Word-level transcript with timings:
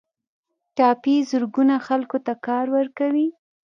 ټاپي 0.75 1.15
زرګونه 1.29 1.75
خلکو 1.87 2.17
ته 2.25 2.33
کار 2.45 2.65
ورکوي 2.77 3.27